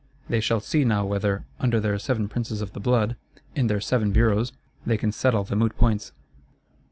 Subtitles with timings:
[0.29, 3.17] They shall see now whether, under their Seven Princes of the Blood,
[3.53, 4.51] in their Seven Bureaus,
[4.83, 6.11] they can settle the moot points.